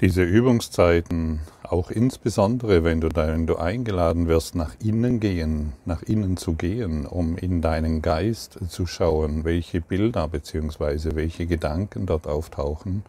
Diese 0.00 0.22
Übungszeiten, 0.22 1.40
auch 1.64 1.90
insbesondere 1.90 2.84
wenn 2.84 3.00
du, 3.00 3.08
wenn 3.14 3.48
du 3.48 3.56
eingeladen 3.56 4.28
wirst, 4.28 4.54
nach 4.54 4.76
innen 4.78 5.18
gehen, 5.18 5.72
nach 5.86 6.02
innen 6.02 6.36
zu 6.36 6.52
gehen, 6.52 7.04
um 7.04 7.36
in 7.36 7.60
deinen 7.62 8.00
Geist 8.00 8.60
zu 8.68 8.86
schauen, 8.86 9.42
welche 9.42 9.80
Bilder 9.80 10.28
bzw. 10.28 11.16
welche 11.16 11.48
Gedanken 11.48 12.06
dort 12.06 12.28
auftauchen, 12.28 13.02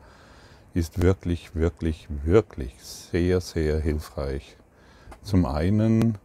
ist 0.74 1.00
wirklich, 1.00 1.54
wirklich, 1.54 2.08
wirklich 2.24 2.74
sehr, 2.82 3.40
sehr 3.40 3.80
hilfreich. 3.80 4.58
Zum 5.22 5.46
einen 5.46 6.18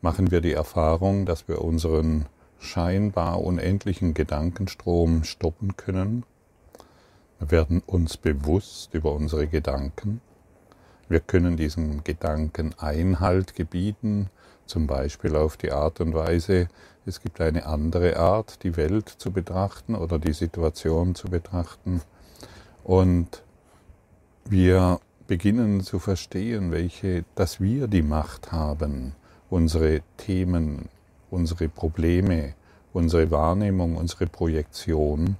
machen 0.00 0.30
wir 0.30 0.40
die 0.40 0.52
Erfahrung, 0.52 1.26
dass 1.26 1.48
wir 1.48 1.60
unseren 1.60 2.26
scheinbar 2.60 3.42
unendlichen 3.42 4.14
Gedankenstrom 4.14 5.24
stoppen 5.24 5.76
können 5.76 6.22
wir 7.44 7.50
werden 7.50 7.82
uns 7.84 8.16
bewusst 8.16 8.94
über 8.94 9.12
unsere 9.12 9.46
Gedanken. 9.46 10.22
Wir 11.10 11.20
können 11.20 11.58
diesen 11.58 12.02
Gedanken 12.02 12.74
Einhalt 12.78 13.54
gebieten, 13.54 14.30
zum 14.64 14.86
Beispiel 14.86 15.36
auf 15.36 15.58
die 15.58 15.70
Art 15.70 16.00
und 16.00 16.14
Weise, 16.14 16.68
es 17.04 17.20
gibt 17.20 17.42
eine 17.42 17.66
andere 17.66 18.16
Art, 18.16 18.62
die 18.62 18.78
Welt 18.78 19.10
zu 19.10 19.30
betrachten 19.30 19.94
oder 19.94 20.18
die 20.18 20.32
Situation 20.32 21.14
zu 21.14 21.28
betrachten. 21.28 22.00
Und 22.82 23.42
wir 24.46 25.00
beginnen 25.26 25.82
zu 25.82 25.98
verstehen, 25.98 26.72
welche, 26.72 27.26
dass 27.34 27.60
wir 27.60 27.88
die 27.88 28.02
Macht 28.02 28.52
haben, 28.52 29.14
unsere 29.50 30.00
Themen, 30.16 30.88
unsere 31.30 31.68
Probleme, 31.68 32.54
unsere 32.94 33.30
Wahrnehmung, 33.30 33.96
unsere 33.96 34.28
Projektion 34.28 35.36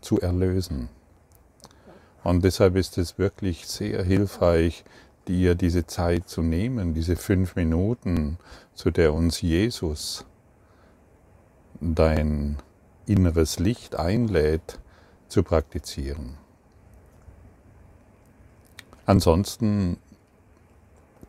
zu 0.00 0.20
erlösen. 0.20 0.88
Und 2.24 2.42
deshalb 2.42 2.74
ist 2.76 2.96
es 2.98 3.18
wirklich 3.18 3.66
sehr 3.66 4.02
hilfreich, 4.02 4.84
dir 5.28 5.54
diese 5.54 5.86
Zeit 5.86 6.28
zu 6.28 6.42
nehmen, 6.42 6.94
diese 6.94 7.16
fünf 7.16 7.54
Minuten, 7.54 8.38
zu 8.74 8.90
der 8.90 9.12
uns 9.12 9.42
Jesus 9.42 10.24
dein 11.80 12.56
inneres 13.06 13.58
Licht 13.58 13.96
einlädt, 13.96 14.78
zu 15.28 15.42
praktizieren. 15.42 16.38
Ansonsten 19.06 19.98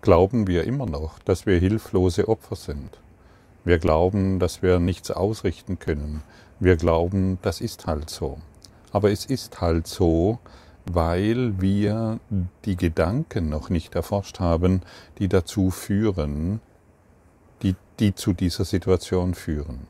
glauben 0.02 0.48
wir 0.48 0.64
immer 0.64 0.86
noch, 0.86 1.20
dass 1.20 1.46
wir 1.46 1.60
hilflose 1.60 2.30
Opfer 2.30 2.56
sind. 2.56 3.00
Wir 3.66 3.80
glauben, 3.80 4.40
dass 4.40 4.62
wir 4.62 4.80
nichts 4.80 5.12
ausrichten 5.12 5.80
können. 5.80 6.24
Wir 6.60 6.78
glauben, 6.78 7.40
das 7.42 7.60
ist 7.60 7.86
halt 7.86 8.10
so. 8.10 8.40
Aber 8.92 9.12
es 9.12 9.26
ist 9.26 9.60
halt 9.60 9.88
so, 9.88 10.40
weil 10.86 11.60
wir 11.60 12.20
die 12.66 12.76
Gedanken 12.76 13.50
noch 13.50 13.70
nicht 13.70 13.96
erforscht 13.96 14.40
haben, 14.40 14.82
die 15.18 15.28
dazu 15.28 15.72
führen, 15.72 16.62
die, 17.64 17.76
die 18.00 18.14
zu 18.14 18.34
dieser 18.34 18.66
Situation 18.66 19.34
führen. 19.34 19.88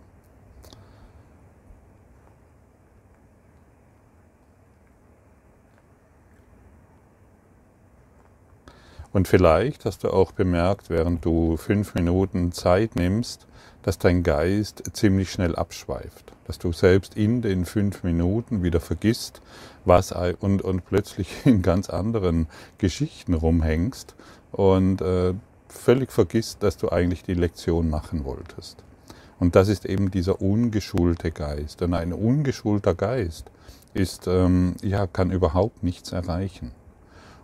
Und 9.16 9.29
vielleicht 9.29 9.85
hast 9.85 10.03
du 10.03 10.09
auch 10.09 10.33
bemerkt, 10.33 10.89
während 10.89 11.23
du 11.23 11.55
fünf 11.55 11.95
Minuten 11.95 12.51
Zeit 12.51 12.97
nimmst, 12.97 13.47
dass 13.81 13.97
dein 13.97 14.23
Geist 14.23 14.83
ziemlich 14.91 15.31
schnell 15.31 15.55
abschweift, 15.55 16.33
dass 16.47 16.59
du 16.59 16.73
selbst 16.73 17.16
in 17.16 17.41
den 17.41 17.63
fünf 17.63 18.03
Minuten 18.03 18.61
wieder 18.61 18.81
vergisst, 18.81 19.41
was 19.86 20.11
und, 20.39 20.61
und 20.61 20.86
plötzlich 20.86 21.28
in 21.45 21.61
ganz 21.61 21.89
anderen 21.89 22.47
Geschichten 22.78 23.33
rumhängst 23.33 24.16
und 24.52 25.02
äh, 25.02 25.33
völlig 25.67 26.11
vergisst, 26.11 26.64
dass 26.64 26.78
du 26.78 26.89
eigentlich 26.89 27.23
die 27.23 27.33
Lektion 27.33 27.89
machen 27.89 28.25
wolltest. 28.25 28.83
Und 29.39 29.56
das 29.56 29.67
ist 29.67 29.86
eben 29.86 30.12
dieser 30.12 30.41
ungeschulte 30.41 31.31
Geist. 31.31 31.81
Und 31.81 31.94
ein 31.94 32.13
ungeschulter 32.13 32.95
Geist 32.95 33.51
ist, 33.94 34.28
ähm, 34.28 34.75
ja, 34.81 35.07
kann 35.07 35.31
überhaupt 35.31 35.84
nichts 35.84 36.12
erreichen. 36.13 36.72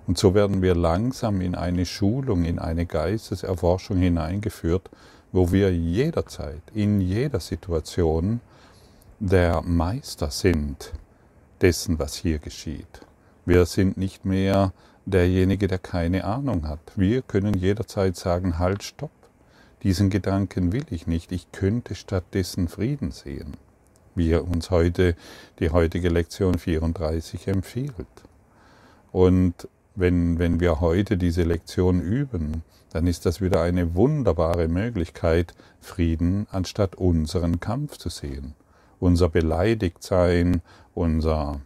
Und 0.08 0.18
so 0.18 0.34
werden 0.34 0.62
wir 0.62 0.76
langsam 0.76 1.42
in 1.42 1.56
eine 1.56 1.86
Schulung, 1.86 2.44
in 2.44 2.60
eine 2.60 2.86
Geisteserforschung 2.86 3.98
hineingeführt, 3.98 4.90
wo 5.32 5.52
wir 5.52 5.74
jederzeit, 5.74 6.62
in 6.74 7.02
jeder 7.02 7.40
Situation 7.40 8.42
der 9.20 9.62
Meister 9.62 10.32
sind 10.32 10.94
dessen, 11.62 12.00
was 12.00 12.16
hier 12.16 12.40
geschieht. 12.40 13.02
Wir 13.46 13.66
sind 13.66 13.98
nicht 13.98 14.26
mehr 14.26 14.74
derjenige, 15.06 15.68
der 15.68 15.80
keine 15.80 16.26
Ahnung 16.26 16.68
hat. 16.68 16.80
Wir 16.96 17.22
können 17.22 17.56
jederzeit 17.56 18.16
sagen, 18.16 18.60
halt, 18.60 18.84
stopp. 18.84 19.12
Diesen 19.84 20.10
Gedanken 20.10 20.72
will 20.72 20.86
ich 20.92 21.08
nicht. 21.08 21.32
Ich 21.32 21.52
könnte 21.52 21.96
stattdessen 21.96 22.68
Frieden 22.68 23.12
sehen, 23.12 23.58
wie 24.14 24.36
uns 24.36 24.70
heute 24.70 25.16
die 25.60 25.72
heutige 25.72 26.10
Lektion 26.10 26.60
34 26.60 27.48
empfiehlt. 27.48 27.96
Und 29.12 29.68
wenn, 29.96 30.40
wenn 30.40 30.60
wir 30.60 30.82
heute 30.82 31.18
diese 31.18 31.44
Lektion 31.44 32.00
üben, 32.00 32.64
dann 32.92 33.08
ist 33.08 33.26
das 33.26 33.42
wieder 33.42 33.62
eine 33.62 33.96
wunderbare 33.96 34.68
Möglichkeit, 34.68 35.54
Frieden 35.80 36.48
anstatt 36.52 36.96
unseren 36.96 37.60
Kampf 37.60 37.98
zu 37.98 38.10
sehen. 38.10 38.54
Unser 39.02 39.28
Beleidigtsein, 39.28 40.62
unser 40.96 41.60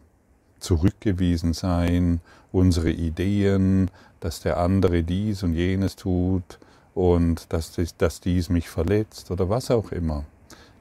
Zurückgewiesensein, 0.59 2.21
unsere 2.51 2.89
Ideen, 2.89 3.91
dass 4.19 4.39
der 4.39 4.57
andere 4.57 5.03
dies 5.03 5.43
und 5.43 5.53
jenes 5.53 5.95
tut 5.95 6.57
und 6.95 7.53
dass, 7.53 7.77
dass 7.97 8.21
dies 8.21 8.49
mich 8.49 8.69
verletzt 8.69 9.29
oder 9.29 9.49
was 9.49 9.69
auch 9.69 9.91
immer. 9.91 10.25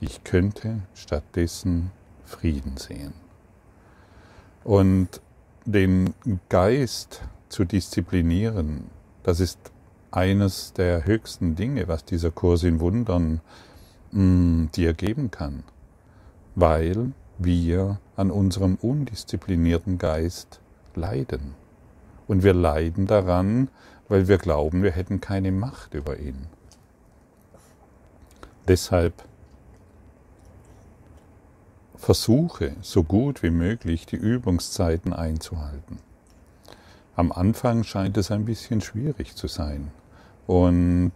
Ich 0.00 0.24
könnte 0.24 0.80
stattdessen 0.94 1.90
Frieden 2.24 2.78
sehen. 2.78 3.12
Und 4.62 5.20
den 5.66 6.14
Geist 6.48 7.22
zu 7.48 7.64
disziplinieren, 7.64 8.84
das 9.22 9.40
ist 9.40 9.58
eines 10.10 10.72
der 10.72 11.04
höchsten 11.04 11.56
Dinge, 11.56 11.88
was 11.88 12.04
dieser 12.04 12.30
Kurs 12.30 12.62
in 12.62 12.80
Wundern 12.80 13.40
mh, 14.12 14.22
mm, 14.22 14.70
dir 14.74 14.94
geben 14.94 15.30
kann, 15.30 15.64
weil 16.54 17.12
wir 17.38 17.98
an 18.16 18.30
unserem 18.30 18.76
undisziplinierten 18.76 19.98
Geist 19.98 20.60
leiden. 20.94 21.54
Und 22.26 22.42
wir 22.42 22.54
leiden 22.54 23.06
daran, 23.06 23.68
weil 24.08 24.28
wir 24.28 24.38
glauben, 24.38 24.82
wir 24.82 24.92
hätten 24.92 25.20
keine 25.20 25.52
Macht 25.52 25.94
über 25.94 26.18
ihn. 26.18 26.46
Deshalb 28.68 29.12
versuche 31.96 32.76
so 32.82 33.02
gut 33.02 33.42
wie 33.42 33.50
möglich 33.50 34.06
die 34.06 34.16
Übungszeiten 34.16 35.12
einzuhalten. 35.12 35.98
Am 37.16 37.30
Anfang 37.32 37.84
scheint 37.84 38.16
es 38.16 38.30
ein 38.30 38.44
bisschen 38.44 38.80
schwierig 38.80 39.36
zu 39.36 39.48
sein. 39.48 39.90
Und, 40.46 41.12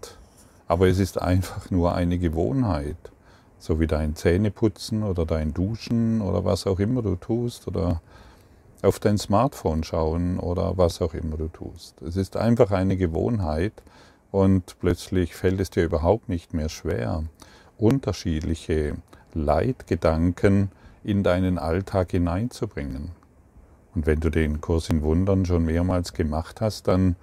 aber 0.66 0.88
es 0.88 0.98
ist 0.98 1.20
einfach 1.20 1.70
nur 1.70 1.94
eine 1.94 2.18
Gewohnheit. 2.18 2.96
So 3.58 3.80
wie 3.80 3.86
dein 3.86 4.14
Zähneputzen 4.14 5.02
oder 5.02 5.26
dein 5.26 5.52
Duschen 5.52 6.20
oder 6.20 6.44
was 6.44 6.66
auch 6.66 6.78
immer 6.78 7.02
du 7.02 7.16
tust 7.16 7.66
oder 7.66 8.00
auf 8.82 9.00
dein 9.00 9.18
Smartphone 9.18 9.82
schauen 9.82 10.38
oder 10.38 10.76
was 10.78 11.02
auch 11.02 11.14
immer 11.14 11.36
du 11.36 11.48
tust. 11.48 12.00
Es 12.02 12.16
ist 12.16 12.36
einfach 12.36 12.70
eine 12.70 12.96
Gewohnheit 12.96 13.72
und 14.30 14.76
plötzlich 14.80 15.34
fällt 15.34 15.60
es 15.60 15.70
dir 15.70 15.84
überhaupt 15.84 16.28
nicht 16.28 16.54
mehr 16.54 16.68
schwer, 16.68 17.24
unterschiedliche 17.76 18.96
Leitgedanken 19.34 20.70
in 21.02 21.22
deinen 21.22 21.58
Alltag 21.58 22.10
hineinzubringen. 22.12 23.10
Und 23.94 24.06
wenn 24.06 24.20
du 24.20 24.30
den 24.30 24.60
Kurs 24.60 24.90
in 24.90 25.02
Wundern 25.02 25.44
schon 25.44 25.64
mehrmals 25.64 26.12
gemacht 26.12 26.60
hast, 26.60 26.86
dann, 26.86 27.16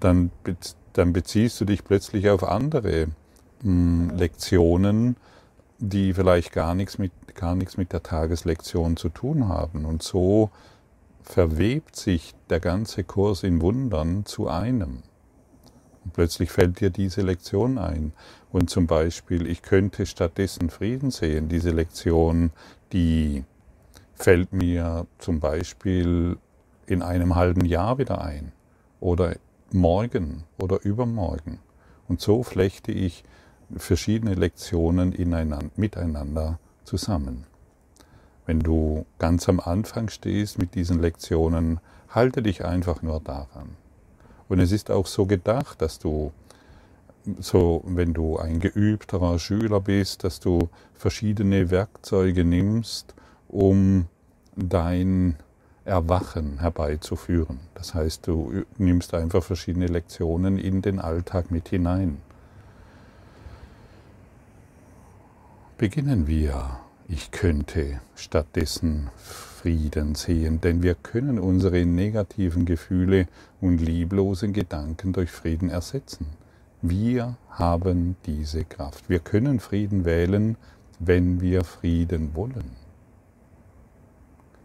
dann, 0.00 0.30
dann 0.92 1.12
beziehst 1.12 1.60
du 1.60 1.64
dich 1.64 1.84
plötzlich 1.84 2.30
auf 2.30 2.44
andere 2.44 3.08
Lektionen, 3.62 5.16
die 5.78 6.12
vielleicht 6.12 6.52
gar 6.52 6.74
nichts, 6.74 6.98
mit, 6.98 7.12
gar 7.34 7.54
nichts 7.54 7.76
mit 7.76 7.92
der 7.92 8.02
Tageslektion 8.02 8.96
zu 8.96 9.08
tun 9.08 9.48
haben. 9.48 9.84
Und 9.84 10.02
so 10.02 10.50
verwebt 11.22 11.96
sich 11.96 12.34
der 12.50 12.60
ganze 12.60 13.04
Kurs 13.04 13.42
in 13.42 13.60
Wundern 13.60 14.24
zu 14.24 14.48
einem. 14.48 15.02
Und 16.04 16.12
plötzlich 16.14 16.50
fällt 16.50 16.80
dir 16.80 16.90
diese 16.90 17.22
Lektion 17.22 17.78
ein. 17.78 18.12
Und 18.50 18.70
zum 18.70 18.86
Beispiel, 18.86 19.46
ich 19.46 19.62
könnte 19.62 20.06
stattdessen 20.06 20.70
Frieden 20.70 21.10
sehen, 21.10 21.48
diese 21.48 21.70
Lektion, 21.70 22.50
die 22.92 23.44
fällt 24.14 24.52
mir 24.52 25.06
zum 25.18 25.38
Beispiel 25.38 26.38
in 26.86 27.02
einem 27.02 27.34
halben 27.34 27.64
Jahr 27.64 27.98
wieder 27.98 28.22
ein 28.22 28.52
oder 29.00 29.36
morgen 29.70 30.44
oder 30.58 30.82
übermorgen. 30.82 31.58
Und 32.08 32.20
so 32.20 32.42
flechte 32.42 32.90
ich 32.90 33.22
verschiedene 33.76 34.34
Lektionen 34.34 35.12
ineinander, 35.12 35.70
miteinander 35.76 36.58
zusammen. 36.84 37.44
Wenn 38.46 38.60
du 38.60 39.04
ganz 39.18 39.48
am 39.48 39.60
Anfang 39.60 40.08
stehst 40.08 40.58
mit 40.58 40.74
diesen 40.74 41.00
Lektionen, 41.00 41.80
Halte 42.10 42.42
dich 42.42 42.64
einfach 42.64 43.02
nur 43.02 43.20
daran. 43.20 43.76
Und 44.48 44.60
es 44.60 44.72
ist 44.72 44.90
auch 44.90 45.06
so 45.06 45.26
gedacht, 45.26 45.82
dass 45.82 45.98
du 45.98 46.32
so, 47.38 47.82
wenn 47.84 48.14
du 48.14 48.38
ein 48.38 48.60
geübterer 48.60 49.38
Schüler 49.38 49.80
bist, 49.80 50.24
dass 50.24 50.40
du 50.40 50.70
verschiedene 50.94 51.70
Werkzeuge 51.70 52.44
nimmst, 52.44 53.14
um 53.48 54.06
dein 54.56 55.36
Erwachen 55.84 56.60
herbeizuführen. 56.60 57.60
Das 57.74 57.92
heißt, 57.94 58.26
du 58.26 58.64
nimmst 58.78 59.12
einfach 59.12 59.42
verschiedene 59.42 59.86
Lektionen 59.86 60.58
in 60.58 60.80
den 60.80 60.98
Alltag 60.98 61.50
mit 61.50 61.68
hinein. 61.68 62.18
Beginnen 65.78 66.26
wir. 66.26 66.80
Ich 67.06 67.30
könnte 67.30 68.00
stattdessen 68.16 69.10
Frieden 69.14 70.16
sehen, 70.16 70.60
denn 70.60 70.82
wir 70.82 70.96
können 70.96 71.38
unsere 71.38 71.86
negativen 71.86 72.64
Gefühle 72.64 73.28
und 73.60 73.78
lieblosen 73.78 74.52
Gedanken 74.52 75.12
durch 75.12 75.30
Frieden 75.30 75.70
ersetzen. 75.70 76.26
Wir 76.82 77.36
haben 77.50 78.16
diese 78.26 78.64
Kraft. 78.64 79.08
Wir 79.08 79.20
können 79.20 79.60
Frieden 79.60 80.04
wählen, 80.04 80.56
wenn 80.98 81.40
wir 81.40 81.62
Frieden 81.62 82.34
wollen. 82.34 82.72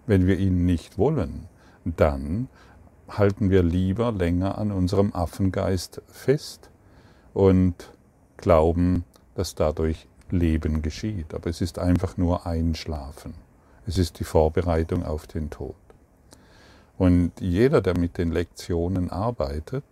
Wenn 0.07 0.25
wir 0.25 0.39
ihn 0.39 0.66
nicht 0.66 0.98
wollen, 0.98 1.48
dann 1.86 2.48
halten 3.07 3.51
wir 3.51 3.62
lieber 3.62 4.12
länger 4.12 4.57
an 4.57 4.71
unserem 4.71 5.13
Affengeist 5.13 6.01
fest 6.07 6.71
und 7.36 7.92
glauben, 8.36 9.04
dass 9.36 9.54
dadurch 9.54 10.07
Leben 10.33 10.81
geschieht. 10.81 11.33
Aber 11.33 11.50
es 11.50 11.62
ist 11.62 11.80
einfach 11.80 12.18
nur 12.18 12.45
Einschlafen. 12.45 13.33
Es 13.85 13.97
ist 13.97 14.19
die 14.19 14.24
Vorbereitung 14.24 15.06
auf 15.06 15.27
den 15.27 15.50
Tod. 15.50 15.75
Und 16.97 17.31
jeder, 17.39 17.81
der 17.81 17.97
mit 17.97 18.18
den 18.18 18.31
Lektionen 18.31 19.09
arbeitet, 19.09 19.83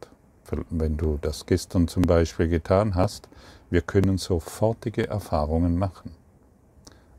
wenn 0.70 0.98
du 0.98 1.18
das 1.22 1.46
gestern 1.46 1.88
zum 1.88 2.04
Beispiel 2.04 2.48
getan 2.48 2.96
hast, 2.96 3.30
wir 3.70 3.82
können 3.82 4.18
sofortige 4.18 5.08
Erfahrungen 5.08 5.78
machen. 5.78 6.12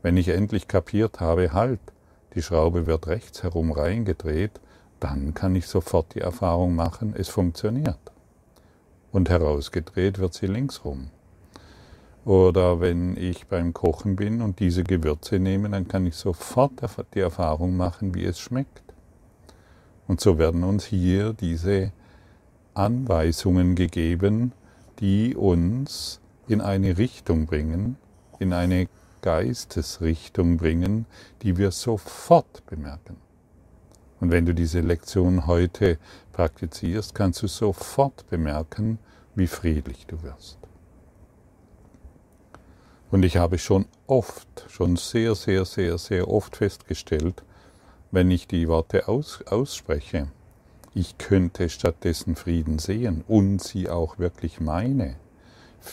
Wenn 0.01 0.17
ich 0.17 0.29
endlich 0.29 0.67
kapiert 0.67 1.19
habe, 1.19 1.53
halt, 1.53 1.79
die 2.35 2.41
Schraube 2.41 2.85
wird 2.85 3.07
rechts 3.07 3.43
herum 3.43 3.71
reingedreht, 3.71 4.59
dann 4.99 5.33
kann 5.33 5.55
ich 5.55 5.67
sofort 5.67 6.15
die 6.15 6.21
Erfahrung 6.21 6.75
machen, 6.75 7.13
es 7.17 7.29
funktioniert. 7.29 7.99
Und 9.11 9.29
herausgedreht 9.29 10.19
wird 10.19 10.33
sie 10.33 10.47
links 10.47 10.85
rum. 10.85 11.09
Oder 12.25 12.79
wenn 12.79 13.17
ich 13.17 13.47
beim 13.47 13.73
Kochen 13.73 14.15
bin 14.15 14.41
und 14.41 14.59
diese 14.59 14.83
Gewürze 14.83 15.39
nehme, 15.39 15.69
dann 15.69 15.87
kann 15.87 16.05
ich 16.05 16.15
sofort 16.15 16.71
die 17.13 17.19
Erfahrung 17.19 17.75
machen, 17.75 18.15
wie 18.15 18.23
es 18.23 18.39
schmeckt. 18.39 18.81
Und 20.07 20.21
so 20.21 20.37
werden 20.37 20.63
uns 20.63 20.85
hier 20.85 21.33
diese 21.33 21.91
Anweisungen 22.73 23.75
gegeben, 23.75 24.53
die 24.99 25.35
uns 25.35 26.21
in 26.47 26.61
eine 26.61 26.97
Richtung 26.97 27.45
bringen, 27.45 27.97
in 28.39 28.53
eine 28.53 28.87
Geistesrichtung 29.21 30.57
bringen, 30.57 31.05
die 31.41 31.57
wir 31.57 31.71
sofort 31.71 32.65
bemerken. 32.65 33.17
Und 34.19 34.31
wenn 34.31 34.45
du 34.45 34.53
diese 34.53 34.79
Lektion 34.79 35.47
heute 35.47 35.97
praktizierst, 36.31 37.13
kannst 37.13 37.43
du 37.43 37.47
sofort 37.47 38.29
bemerken, 38.29 38.97
wie 39.35 39.47
friedlich 39.47 40.05
du 40.07 40.21
wirst. 40.23 40.62
Und 43.13 43.23
ich 43.23 43.37
habe 43.37 43.59
schon 43.59 43.85
oft, 44.07 44.65
schon 44.69 44.95
sehr, 44.95 45.35
sehr, 45.35 45.65
sehr, 45.65 45.99
sehr 45.99 46.27
oft 46.27 46.57
festgestellt, 46.57 47.43
wenn 48.09 48.31
ich 48.31 48.47
die 48.47 48.67
Worte 48.67 49.07
aus, 49.07 49.43
ausspreche, 49.45 50.29
ich 50.95 51.19
könnte 51.19 51.69
stattdessen 51.69 52.35
Frieden 52.35 52.79
sehen 52.79 53.23
und 53.27 53.61
sie 53.61 53.87
auch 53.87 54.17
wirklich 54.17 54.59
meine, 54.59 55.17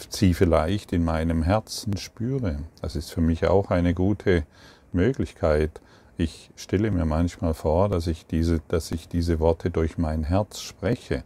sie 0.08 0.32
vielleicht 0.32 0.94
in 0.94 1.04
meinem 1.04 1.42
Herzen 1.42 1.98
spüre. 1.98 2.60
Das 2.80 2.96
ist 2.96 3.12
für 3.12 3.20
mich 3.20 3.46
auch 3.46 3.68
eine 3.68 3.92
gute 3.92 4.44
Möglichkeit. 4.90 5.82
Ich 6.16 6.50
stelle 6.56 6.90
mir 6.90 7.04
manchmal 7.04 7.52
vor, 7.52 7.90
dass 7.90 8.06
ich 8.06 8.24
diese, 8.24 8.62
dass 8.68 8.92
ich 8.92 9.08
diese 9.08 9.40
Worte 9.40 9.70
durch 9.70 9.98
mein 9.98 10.24
Herz 10.24 10.60
spreche. 10.60 11.24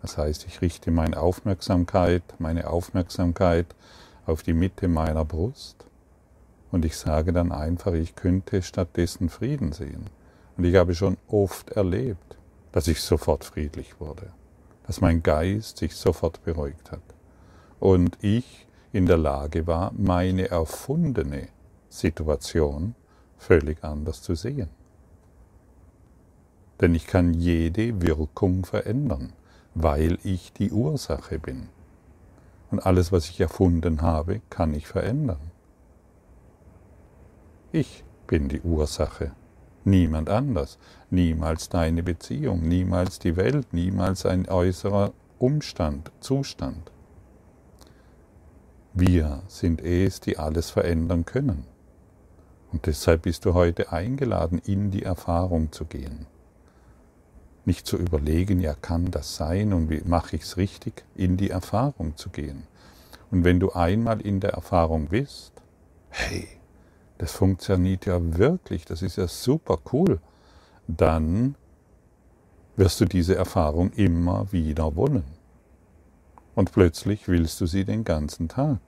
Das 0.00 0.16
heißt, 0.16 0.46
ich 0.46 0.60
richte 0.60 0.92
meine 0.92 1.18
Aufmerksamkeit, 1.18 2.22
meine 2.38 2.70
Aufmerksamkeit 2.70 3.66
auf 4.26 4.42
die 4.42 4.52
Mitte 4.52 4.88
meiner 4.88 5.24
Brust 5.24 5.86
und 6.70 6.84
ich 6.84 6.96
sage 6.96 7.32
dann 7.32 7.52
einfach, 7.52 7.92
ich 7.92 8.16
könnte 8.16 8.62
stattdessen 8.62 9.28
Frieden 9.28 9.72
sehen. 9.72 10.10
Und 10.56 10.64
ich 10.64 10.76
habe 10.76 10.94
schon 10.94 11.16
oft 11.28 11.70
erlebt, 11.70 12.36
dass 12.72 12.88
ich 12.88 13.00
sofort 13.00 13.44
friedlich 13.44 14.00
wurde, 14.00 14.32
dass 14.86 15.00
mein 15.00 15.22
Geist 15.22 15.78
sich 15.78 15.94
sofort 15.94 16.44
beruhigt 16.44 16.90
hat 16.90 17.02
und 17.78 18.16
ich 18.22 18.66
in 18.92 19.06
der 19.06 19.18
Lage 19.18 19.66
war, 19.66 19.92
meine 19.96 20.48
erfundene 20.48 21.48
Situation 21.88 22.94
völlig 23.38 23.84
anders 23.84 24.22
zu 24.22 24.34
sehen. 24.34 24.68
Denn 26.80 26.94
ich 26.94 27.06
kann 27.06 27.34
jede 27.34 28.02
Wirkung 28.02 28.64
verändern, 28.64 29.32
weil 29.74 30.18
ich 30.24 30.52
die 30.52 30.70
Ursache 30.72 31.38
bin. 31.38 31.68
Und 32.74 32.84
alles, 32.84 33.12
was 33.12 33.30
ich 33.30 33.40
erfunden 33.40 34.02
habe, 34.02 34.40
kann 34.50 34.74
ich 34.74 34.88
verändern. 34.88 35.52
Ich 37.70 38.02
bin 38.26 38.48
die 38.48 38.62
Ursache 38.62 39.30
Niemand 39.84 40.30
anders. 40.30 40.78
Niemals 41.10 41.68
deine 41.68 42.02
Beziehung, 42.02 42.66
niemals 42.66 43.18
die 43.18 43.36
Welt, 43.36 43.72
niemals 43.72 44.24
ein 44.24 44.48
äußerer 44.48 45.12
Umstand, 45.38 46.10
Zustand. 46.20 46.90
Wir 48.94 49.42
sind 49.46 49.82
es, 49.82 50.20
die 50.20 50.38
alles 50.38 50.70
verändern 50.70 51.24
können. 51.26 51.66
Und 52.72 52.86
deshalb 52.86 53.22
bist 53.22 53.44
du 53.44 53.54
heute 53.54 53.92
eingeladen, 53.92 54.60
in 54.64 54.90
die 54.90 55.02
Erfahrung 55.02 55.70
zu 55.70 55.84
gehen. 55.84 56.26
Nicht 57.64 57.86
zu 57.86 57.96
überlegen, 57.96 58.60
ja, 58.60 58.74
kann 58.74 59.10
das 59.10 59.36
sein 59.36 59.72
und 59.72 59.88
wie 59.90 60.02
mache 60.04 60.36
ich 60.36 60.42
es 60.42 60.56
richtig, 60.56 61.04
in 61.14 61.36
die 61.36 61.50
Erfahrung 61.50 62.16
zu 62.16 62.28
gehen. 62.28 62.66
Und 63.30 63.44
wenn 63.44 63.58
du 63.58 63.72
einmal 63.72 64.20
in 64.20 64.40
der 64.40 64.50
Erfahrung 64.50 65.08
bist, 65.08 65.52
hey, 66.10 66.46
das 67.18 67.32
funktioniert 67.32 68.06
ja 68.06 68.18
wirklich, 68.38 68.84
das 68.84 69.02
ist 69.02 69.16
ja 69.16 69.26
super 69.28 69.78
cool, 69.92 70.20
dann 70.86 71.54
wirst 72.76 73.00
du 73.00 73.04
diese 73.04 73.36
Erfahrung 73.36 73.90
immer 73.92 74.52
wieder 74.52 74.94
wollen. 74.96 75.24
Und 76.54 76.72
plötzlich 76.72 77.28
willst 77.28 77.60
du 77.60 77.66
sie 77.66 77.84
den 77.84 78.04
ganzen 78.04 78.48
Tag. 78.48 78.78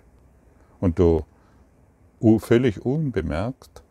Und 0.81 0.99
du 0.99 1.25
völlig 2.39 2.85
unbemerkt, 2.85 3.83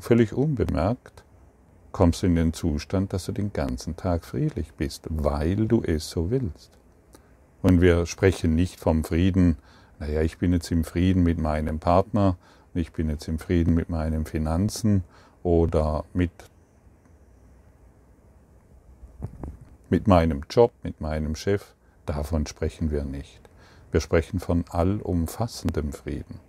völlig 0.00 0.32
unbemerkt 0.32 1.24
kommst 1.96 2.22
du 2.22 2.26
in 2.26 2.36
den 2.36 2.52
Zustand, 2.52 3.12
dass 3.12 3.26
du 3.26 3.32
den 3.32 3.52
ganzen 3.52 3.96
Tag 3.96 4.24
friedlich 4.24 4.74
bist, 4.74 5.06
weil 5.08 5.66
du 5.66 5.82
es 5.82 6.10
so 6.10 6.30
willst. 6.30 6.70
Und 7.62 7.80
wir 7.80 8.06
sprechen 8.06 8.54
nicht 8.54 8.78
vom 8.78 9.02
Frieden, 9.02 9.56
naja, 9.98 10.20
ich 10.20 10.38
bin 10.38 10.52
jetzt 10.52 10.70
im 10.70 10.84
Frieden 10.84 11.22
mit 11.22 11.38
meinem 11.38 11.78
Partner 11.78 12.36
ich 12.76 12.92
bin 12.92 13.08
jetzt 13.08 13.26
im 13.26 13.38
Frieden 13.38 13.74
mit 13.74 13.88
meinen 13.88 14.26
Finanzen 14.26 15.02
oder 15.42 16.04
mit, 16.12 16.30
mit 19.88 20.06
meinem 20.06 20.44
Job, 20.50 20.72
mit 20.82 21.00
meinem 21.00 21.34
Chef. 21.36 21.74
Davon 22.04 22.46
sprechen 22.46 22.90
wir 22.90 23.04
nicht. 23.04 23.40
Wir 23.92 24.00
sprechen 24.00 24.40
von 24.40 24.64
allumfassendem 24.68 25.92
Frieden. 25.92 26.40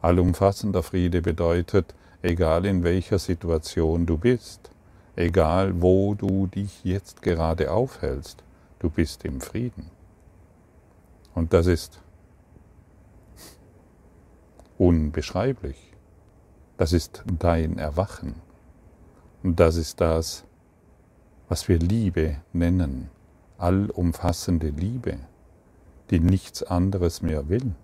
Allumfassender 0.00 0.82
Friede 0.82 1.20
bedeutet, 1.20 1.94
egal 2.26 2.66
in 2.66 2.82
welcher 2.82 3.20
Situation 3.20 4.04
du 4.04 4.18
bist, 4.18 4.70
egal 5.14 5.80
wo 5.80 6.14
du 6.14 6.48
dich 6.48 6.84
jetzt 6.84 7.22
gerade 7.22 7.70
aufhältst, 7.70 8.42
du 8.80 8.90
bist 8.90 9.24
im 9.24 9.40
Frieden. 9.40 9.90
Und 11.34 11.52
das 11.52 11.68
ist 11.68 12.00
unbeschreiblich. 14.76 15.92
Das 16.76 16.92
ist 16.92 17.22
dein 17.38 17.78
Erwachen. 17.78 18.34
Und 19.44 19.60
das 19.60 19.76
ist 19.76 20.00
das, 20.00 20.44
was 21.48 21.68
wir 21.68 21.78
Liebe 21.78 22.38
nennen, 22.52 23.08
allumfassende 23.56 24.70
Liebe, 24.70 25.18
die 26.10 26.18
nichts 26.18 26.64
anderes 26.64 27.22
mehr 27.22 27.48
will. 27.48 27.76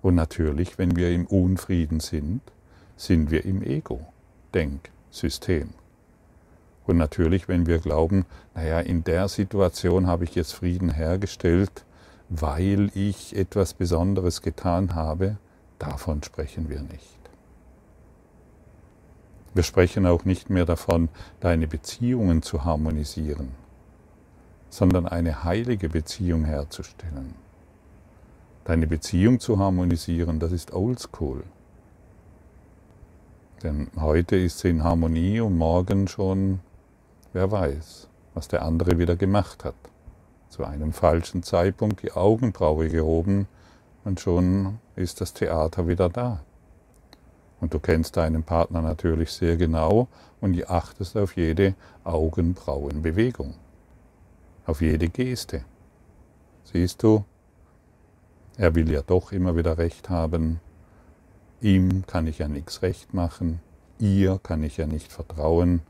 Und 0.00 0.14
natürlich, 0.14 0.78
wenn 0.78 0.96
wir 0.96 1.10
im 1.10 1.26
Unfrieden 1.26 2.00
sind, 2.00 2.40
sind 2.98 3.30
wir 3.30 3.44
im 3.44 3.62
Ego-Denksystem. 3.62 5.70
Und 6.84 6.96
natürlich, 6.96 7.48
wenn 7.48 7.66
wir 7.66 7.78
glauben, 7.78 8.26
naja, 8.54 8.80
in 8.80 9.04
der 9.04 9.28
Situation 9.28 10.06
habe 10.06 10.24
ich 10.24 10.34
jetzt 10.34 10.52
Frieden 10.52 10.90
hergestellt, 10.90 11.84
weil 12.28 12.90
ich 12.94 13.36
etwas 13.36 13.74
Besonderes 13.74 14.42
getan 14.42 14.94
habe, 14.94 15.36
davon 15.78 16.22
sprechen 16.22 16.68
wir 16.68 16.80
nicht. 16.80 17.18
Wir 19.54 19.62
sprechen 19.62 20.06
auch 20.06 20.24
nicht 20.24 20.50
mehr 20.50 20.66
davon, 20.66 21.08
deine 21.40 21.68
Beziehungen 21.68 22.42
zu 22.42 22.64
harmonisieren, 22.64 23.50
sondern 24.70 25.06
eine 25.06 25.44
heilige 25.44 25.88
Beziehung 25.88 26.44
herzustellen. 26.44 27.34
Deine 28.64 28.86
Beziehung 28.86 29.40
zu 29.40 29.58
harmonisieren, 29.58 30.40
das 30.40 30.52
ist 30.52 30.72
oldschool. 30.72 31.44
Denn 33.62 33.88
heute 33.96 34.36
ist 34.36 34.60
sie 34.60 34.70
in 34.70 34.84
Harmonie 34.84 35.40
und 35.40 35.56
morgen 35.56 36.06
schon, 36.06 36.60
wer 37.32 37.50
weiß, 37.50 38.08
was 38.34 38.46
der 38.46 38.62
andere 38.62 38.98
wieder 38.98 39.16
gemacht 39.16 39.64
hat. 39.64 39.74
Zu 40.48 40.64
einem 40.64 40.92
falschen 40.92 41.42
Zeitpunkt 41.42 42.02
die 42.02 42.12
Augenbraue 42.12 42.88
gehoben 42.88 43.48
und 44.04 44.20
schon 44.20 44.78
ist 44.94 45.20
das 45.20 45.34
Theater 45.34 45.88
wieder 45.88 46.08
da. 46.08 46.40
Und 47.60 47.74
du 47.74 47.80
kennst 47.80 48.16
deinen 48.16 48.44
Partner 48.44 48.80
natürlich 48.80 49.32
sehr 49.32 49.56
genau 49.56 50.06
und 50.40 50.70
achtest 50.70 51.16
auf 51.16 51.36
jede 51.36 51.74
Augenbrauenbewegung, 52.04 53.54
auf 54.66 54.80
jede 54.80 55.08
Geste. 55.08 55.64
Siehst 56.62 57.02
du, 57.02 57.24
er 58.56 58.76
will 58.76 58.90
ja 58.90 59.02
doch 59.02 59.32
immer 59.32 59.56
wieder 59.56 59.78
recht 59.78 60.08
haben, 60.10 60.60
ihm 61.60 62.04
kann 62.06 62.26
ich 62.26 62.38
ja 62.38 62.48
nichts 62.48 62.82
recht 62.82 63.14
machen, 63.14 63.60
ihr 63.98 64.38
kann 64.42 64.62
ich 64.62 64.76
ja 64.76 64.86
nicht 64.86 65.12
vertrauen 65.12 65.82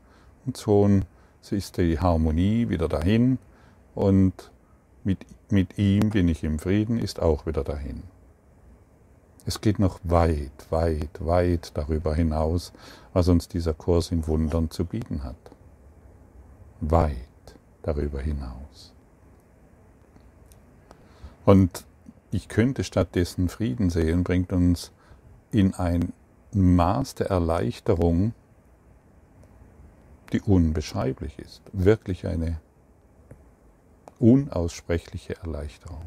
und 0.45 0.57
schon 0.57 1.05
ist 1.51 1.77
die 1.77 1.99
Harmonie 1.99 2.69
wieder 2.69 2.87
dahin 2.87 3.39
und 3.95 4.51
mit, 5.03 5.25
mit 5.49 5.77
ihm 5.77 6.11
bin 6.11 6.27
ich 6.27 6.43
im 6.43 6.59
Frieden, 6.59 6.99
ist 6.99 7.19
auch 7.19 7.45
wieder 7.45 7.63
dahin. 7.63 8.03
Es 9.45 9.61
geht 9.61 9.79
noch 9.79 9.99
weit, 10.03 10.51
weit, 10.69 11.25
weit 11.25 11.71
darüber 11.75 12.13
hinaus, 12.13 12.71
was 13.13 13.27
uns 13.29 13.47
dieser 13.47 13.73
Kurs 13.73 14.11
in 14.11 14.27
Wundern 14.27 14.69
zu 14.69 14.85
bieten 14.85 15.23
hat. 15.23 15.37
Weit 16.81 17.15
darüber 17.81 18.21
hinaus. 18.21 18.93
Und 21.45 21.85
ich 22.31 22.47
könnte 22.47 22.83
stattdessen 22.83 23.49
Frieden 23.49 23.89
sehen, 23.89 24.23
bringt 24.23 24.53
uns 24.53 24.91
in 25.51 25.73
ein 25.73 26.13
Maß 26.53 27.15
der 27.15 27.27
Erleichterung, 27.27 28.33
die 30.31 30.41
unbeschreiblich 30.41 31.39
ist. 31.39 31.61
Wirklich 31.73 32.27
eine 32.27 32.59
unaussprechliche 34.19 35.37
Erleichterung. 35.37 36.05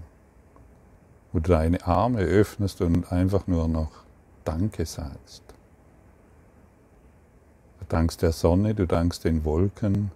Wo 1.32 1.40
du 1.40 1.50
deine 1.50 1.86
Arme 1.86 2.20
öffnest 2.20 2.80
und 2.82 3.10
einfach 3.10 3.46
nur 3.46 3.68
noch 3.68 3.90
Danke 4.44 4.86
sagst. 4.86 5.42
Du 7.78 7.86
dankst 7.88 8.22
der 8.22 8.32
Sonne, 8.32 8.74
du 8.74 8.86
dankst 8.86 9.24
den 9.24 9.44
Wolken, 9.44 10.10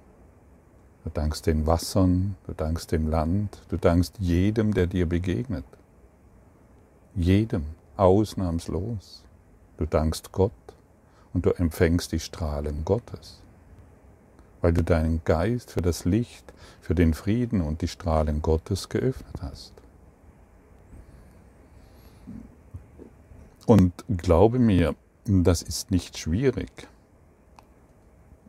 du 1.05 1.11
dankst 1.11 1.47
den 1.47 1.67
Wassern, 1.67 2.37
du 2.47 2.53
dankst 2.53 2.93
dem 2.93 3.09
Land, 3.09 3.63
du 3.69 3.77
dankst 3.77 4.19
jedem, 4.19 4.75
der 4.75 4.87
dir 4.87 5.09
begegnet. 5.09 5.65
Jedem, 7.15 7.65
ausnahmslos. 7.97 9.25
Du 9.79 9.87
dankst 9.87 10.33
Gott 10.33 10.53
und 11.33 11.47
du 11.47 11.51
empfängst 11.51 12.13
die 12.13 12.21
Strahlen 12.21 12.85
Gottes, 12.85 13.43
weil 14.61 14.73
du 14.73 14.83
deinen 14.83 15.23
Geist 15.25 15.71
für 15.71 15.83
das 15.83 16.05
Licht, 16.05 16.53
für 16.81 16.95
den 16.95 17.15
Frieden 17.15 17.61
und 17.61 17.83
die 17.83 17.89
Strahlen 17.89 18.43
Gottes 18.43 18.89
geöffnet 18.89 19.43
hast. 19.43 19.73
Und 23.67 23.93
glaube 24.09 24.59
mir, 24.59 24.95
das 25.25 25.61
ist 25.63 25.91
nicht 25.91 26.17
schwierig, 26.17 26.71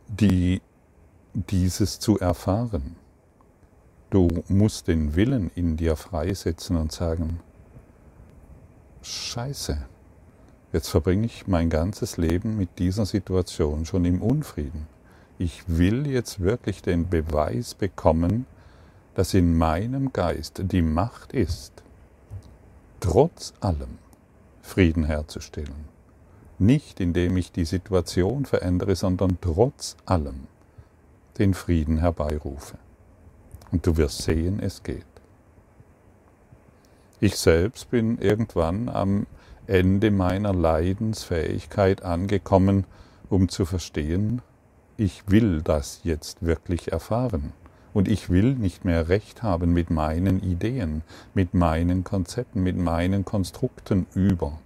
die, 0.08 0.62
dieses 1.34 2.00
zu 2.00 2.20
erfahren. 2.20 2.96
Du 4.10 4.30
musst 4.48 4.88
den 4.88 5.16
Willen 5.16 5.52
in 5.56 5.76
dir 5.76 5.96
freisetzen 5.96 6.78
und 6.78 6.92
sagen, 6.92 7.42
Scheiße, 9.10 9.78
jetzt 10.74 10.90
verbringe 10.90 11.26
ich 11.26 11.48
mein 11.48 11.70
ganzes 11.70 12.18
Leben 12.18 12.58
mit 12.58 12.78
dieser 12.78 13.06
Situation 13.06 13.86
schon 13.86 14.04
im 14.04 14.22
Unfrieden. 14.22 14.86
Ich 15.40 15.64
will 15.68 16.06
jetzt 16.08 16.42
wirklich 16.42 16.82
den 16.82 17.08
Beweis 17.08 17.74
bekommen, 17.74 18.46
dass 19.16 19.34
in 19.34 19.58
meinem 19.58 20.12
Geist 20.12 20.62
die 20.72 20.82
Macht 20.82 21.32
ist, 21.32 21.72
trotz 23.00 23.54
allem 23.62 23.98
Frieden 24.62 25.06
herzustellen. 25.06 25.86
Nicht 26.60 27.00
indem 27.00 27.38
ich 27.38 27.54
die 27.54 27.66
Situation 27.66 28.46
verändere, 28.46 28.98
sondern 28.98 29.38
trotz 29.40 29.96
allem 30.06 30.48
den 31.38 31.54
Frieden 31.54 32.00
herbeirufe. 32.00 32.78
Und 33.72 33.88
du 33.88 33.96
wirst 33.96 34.24
sehen, 34.24 34.60
es 34.60 34.84
geht. 34.84 35.06
Ich 37.20 37.38
selbst 37.38 37.90
bin 37.90 38.20
irgendwann 38.20 38.90
am 38.90 39.26
Ende 39.66 40.12
meiner 40.12 40.54
Leidensfähigkeit 40.54 42.04
angekommen, 42.04 42.86
um 43.30 43.50
zu 43.50 43.66
verstehen, 43.66 44.42
ich 44.98 45.24
will 45.28 45.62
das 45.64 46.02
jetzt 46.04 46.46
wirklich 46.46 46.92
erfahren. 46.92 47.54
Und 47.94 48.08
ich 48.08 48.30
will 48.30 48.54
nicht 48.54 48.86
mehr 48.86 49.10
recht 49.10 49.42
haben 49.42 49.74
mit 49.74 49.90
meinen 49.90 50.44
Ideen, 50.44 51.02
mit 51.34 51.56
meinen 51.56 52.04
Konzepten, 52.04 52.62
mit 52.62 52.78
meinen 52.78 53.26
Konstrukten 53.26 54.06
über. 54.14 54.60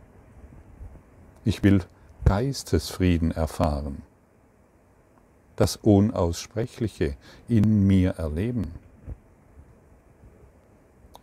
Ich 1.46 1.63
will 1.63 1.81
Geistesfrieden 2.25 3.31
erfahren, 3.31 4.01
das 5.55 5.77
Unaussprechliche 5.77 7.15
in 7.48 7.88
mir 7.88 8.12
erleben. 8.12 8.74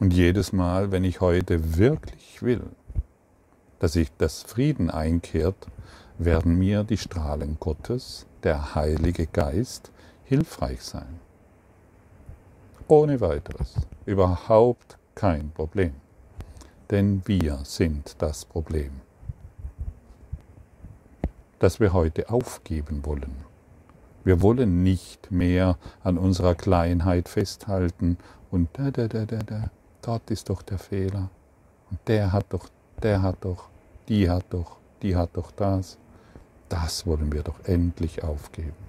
Und 0.00 0.12
jedes 0.12 0.52
Mal, 0.52 0.92
wenn 0.92 1.02
ich 1.02 1.20
heute 1.20 1.76
wirklich 1.76 2.42
will, 2.42 2.62
dass 3.80 3.96
ich 3.96 4.10
das 4.16 4.42
Frieden 4.42 4.90
einkehrt, 4.90 5.66
werden 6.18 6.56
mir 6.56 6.84
die 6.84 6.96
Strahlen 6.96 7.56
Gottes, 7.58 8.26
der 8.42 8.74
Heilige 8.74 9.26
Geist, 9.26 9.90
hilfreich 10.24 10.82
sein. 10.82 11.20
Ohne 12.86 13.20
weiteres. 13.20 13.74
Überhaupt 14.06 14.98
kein 15.14 15.50
Problem. 15.50 15.94
Denn 16.90 17.22
wir 17.26 17.58
sind 17.64 18.16
das 18.18 18.44
Problem, 18.44 18.92
das 21.58 21.80
wir 21.80 21.92
heute 21.92 22.30
aufgeben 22.30 23.04
wollen. 23.04 23.44
Wir 24.24 24.42
wollen 24.42 24.82
nicht 24.82 25.30
mehr 25.30 25.76
an 26.02 26.18
unserer 26.18 26.54
Kleinheit 26.54 27.28
festhalten 27.28 28.16
und 28.50 28.68
da, 28.72 28.90
da, 28.90 29.08
da, 29.08 29.26
da, 29.26 29.38
da, 29.38 29.70
dort 30.02 30.30
ist 30.30 30.48
doch 30.48 30.62
der 30.62 30.78
Fehler. 30.78 31.30
Und 31.90 32.00
der 32.06 32.32
hat 32.32 32.46
doch, 32.50 32.68
der 33.02 33.22
hat 33.22 33.36
doch, 33.40 33.68
die 34.08 34.28
hat 34.28 34.44
doch, 34.50 34.76
die 35.02 35.16
hat 35.16 35.30
doch 35.34 35.50
das. 35.50 35.98
Das 36.68 37.06
wollen 37.06 37.32
wir 37.32 37.42
doch 37.42 37.64
endlich 37.64 38.22
aufgeben. 38.24 38.88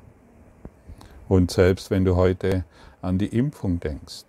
Und 1.27 1.51
selbst 1.51 1.91
wenn 1.91 2.05
du 2.05 2.15
heute 2.15 2.65
an 3.01 3.17
die 3.17 3.27
Impfung 3.27 3.79
denkst, 3.79 4.25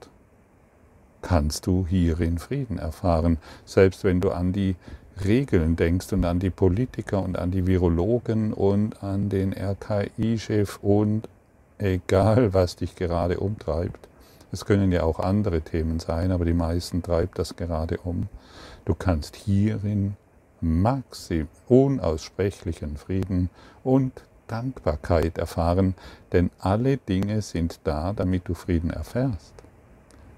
kannst 1.22 1.66
du 1.66 1.86
hierin 1.86 2.38
Frieden 2.38 2.78
erfahren. 2.78 3.38
Selbst 3.64 4.04
wenn 4.04 4.20
du 4.20 4.30
an 4.30 4.52
die 4.52 4.76
Regeln 5.24 5.76
denkst 5.76 6.12
und 6.12 6.24
an 6.24 6.38
die 6.38 6.50
Politiker 6.50 7.22
und 7.22 7.38
an 7.38 7.50
die 7.50 7.66
Virologen 7.66 8.52
und 8.52 9.02
an 9.02 9.28
den 9.28 9.52
RKI-Chef 9.52 10.78
und 10.82 11.28
egal, 11.78 12.54
was 12.54 12.76
dich 12.76 12.94
gerade 12.96 13.40
umtreibt. 13.40 14.08
Es 14.52 14.64
können 14.64 14.90
ja 14.92 15.02
auch 15.04 15.20
andere 15.20 15.60
Themen 15.60 16.00
sein, 16.00 16.32
aber 16.32 16.44
die 16.44 16.54
meisten 16.54 17.02
treibt 17.02 17.38
das 17.38 17.56
gerade 17.56 17.98
um. 17.98 18.28
Du 18.84 18.94
kannst 18.94 19.36
hierin 19.36 20.16
maxim 20.60 21.48
unaussprechlichen 21.68 22.96
Frieden 22.96 23.50
und 23.84 24.12
Dankbarkeit 24.46 25.38
erfahren, 25.38 25.94
denn 26.32 26.50
alle 26.58 26.96
Dinge 26.96 27.40
sind 27.42 27.80
da, 27.84 28.12
damit 28.12 28.48
du 28.48 28.54
Frieden 28.54 28.90
erfährst. 28.90 29.54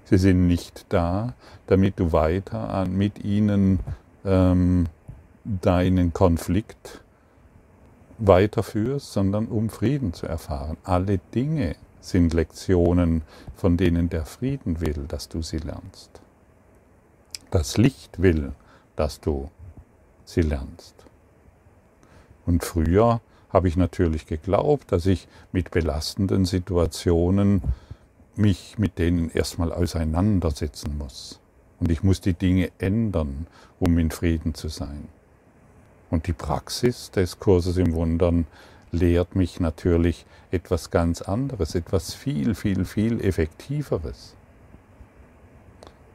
Sie 0.05 0.17
sind 0.17 0.47
nicht 0.47 0.85
da, 0.89 1.33
damit 1.65 1.99
du 1.99 2.11
weiter 2.11 2.69
an, 2.69 2.95
mit 2.95 3.23
ihnen 3.23 3.79
ähm, 4.23 4.85
deinen 5.43 6.13
Konflikt 6.13 7.01
weiterführst, 8.19 9.11
sondern 9.11 9.47
um 9.47 9.69
Frieden 9.69 10.13
zu 10.13 10.27
erfahren. 10.27 10.77
Alle 10.83 11.19
Dinge 11.33 11.75
sind 12.03 12.33
Lektionen, 12.33 13.21
von 13.55 13.77
denen 13.77 14.09
der 14.09 14.25
Frieden 14.25 14.81
will, 14.81 15.05
dass 15.07 15.29
du 15.29 15.41
sie 15.41 15.57
lernst. 15.57 16.21
Das 17.49 17.77
Licht 17.77 18.21
will, 18.21 18.51
dass 18.95 19.21
du 19.21 19.49
sie 20.25 20.41
lernst. 20.41 20.95
Und 22.45 22.63
früher 22.63 23.21
habe 23.49 23.67
ich 23.67 23.77
natürlich 23.77 24.25
geglaubt, 24.25 24.91
dass 24.91 25.05
ich 25.05 25.27
mit 25.51 25.71
belastenden 25.71 26.45
Situationen 26.45 27.61
mich 28.35 28.77
mit 28.77 28.97
denen 28.97 29.29
erstmal 29.29 29.71
auseinandersetzen 29.71 30.97
muss. 30.97 31.39
Und 31.79 31.91
ich 31.91 32.03
muss 32.03 32.19
die 32.19 32.33
Dinge 32.33 32.71
ändern, 32.79 33.47
um 33.79 33.97
in 33.97 34.11
Frieden 34.11 34.55
zu 34.55 34.67
sein. 34.67 35.07
Und 36.09 36.27
die 36.27 36.33
Praxis 36.33 37.11
des 37.11 37.39
Kurses 37.39 37.77
im 37.77 37.93
Wundern 37.93 38.45
lehrt 38.93 39.35
mich 39.35 39.59
natürlich 39.59 40.25
etwas 40.51 40.91
ganz 40.91 41.21
anderes, 41.21 41.75
etwas 41.75 42.13
viel, 42.13 42.55
viel, 42.55 42.85
viel 42.85 43.19
effektiveres. 43.19 44.35